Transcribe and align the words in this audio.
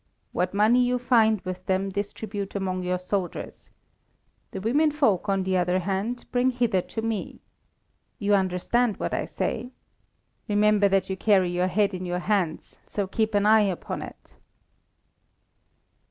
What 0.31 0.51
money 0.51 0.83
you 0.83 0.97
find 0.97 1.39
with 1.41 1.63
them 1.67 1.89
distribute 1.91 2.55
among 2.55 2.81
your 2.81 2.97
soldiers. 2.97 3.69
The 4.49 4.59
women 4.59 4.89
folk, 4.89 5.29
on 5.29 5.43
the 5.43 5.57
other 5.57 5.77
hand, 5.77 6.25
bring 6.31 6.49
hither 6.49 6.81
to 6.81 7.03
me. 7.03 7.39
You 8.17 8.33
understand 8.33 8.97
what 8.97 9.13
I 9.13 9.25
say? 9.25 9.69
Remember 10.47 10.89
that 10.89 11.07
you 11.07 11.15
carry 11.15 11.51
your 11.51 11.67
head 11.67 11.93
in 11.93 12.07
your 12.07 12.17
hands, 12.17 12.79
so 12.83 13.05
keep 13.05 13.35
an 13.35 13.45
eye 13.45 13.61
upon 13.61 14.01
it." 14.01 14.33